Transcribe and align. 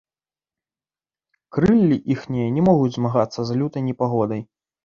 Крыллі 1.57 1.97
іхнія 2.15 2.47
не 2.57 2.61
могуць 2.71 2.93
змагацца 2.99 3.39
з 3.51 3.59
лютай 3.61 3.81
непагодай. 3.93 4.41